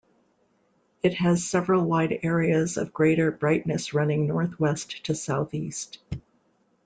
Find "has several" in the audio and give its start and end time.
1.13-1.83